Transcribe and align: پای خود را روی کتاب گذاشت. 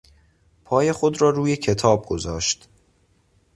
پای 0.65 0.91
خود 0.91 1.21
را 1.21 1.29
روی 1.29 1.55
کتاب 1.55 2.05
گذاشت. 2.07 2.67